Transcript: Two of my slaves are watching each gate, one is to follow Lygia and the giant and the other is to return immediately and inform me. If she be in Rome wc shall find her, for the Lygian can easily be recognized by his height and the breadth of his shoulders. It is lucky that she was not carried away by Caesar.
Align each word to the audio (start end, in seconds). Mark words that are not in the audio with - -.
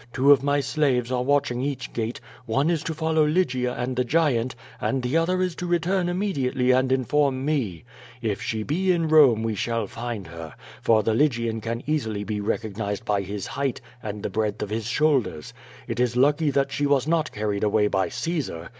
Two 0.11 0.31
of 0.31 0.41
my 0.41 0.61
slaves 0.61 1.11
are 1.11 1.21
watching 1.21 1.61
each 1.61 1.93
gate, 1.93 2.19
one 2.47 2.71
is 2.71 2.81
to 2.85 2.93
follow 2.95 3.23
Lygia 3.23 3.71
and 3.75 3.95
the 3.95 4.03
giant 4.03 4.55
and 4.79 5.03
the 5.03 5.15
other 5.15 5.43
is 5.43 5.53
to 5.57 5.67
return 5.67 6.09
immediately 6.09 6.71
and 6.71 6.91
inform 6.91 7.45
me. 7.45 7.83
If 8.19 8.41
she 8.41 8.63
be 8.63 8.91
in 8.91 9.09
Rome 9.09 9.43
wc 9.43 9.57
shall 9.57 9.85
find 9.85 10.25
her, 10.25 10.55
for 10.81 11.03
the 11.03 11.13
Lygian 11.13 11.61
can 11.61 11.83
easily 11.85 12.23
be 12.23 12.41
recognized 12.41 13.05
by 13.05 13.21
his 13.21 13.45
height 13.45 13.79
and 14.01 14.23
the 14.23 14.29
breadth 14.31 14.63
of 14.63 14.71
his 14.71 14.87
shoulders. 14.87 15.53
It 15.87 15.99
is 15.99 16.17
lucky 16.17 16.49
that 16.49 16.71
she 16.71 16.87
was 16.87 17.05
not 17.07 17.31
carried 17.31 17.63
away 17.63 17.87
by 17.87 18.09
Caesar. 18.09 18.69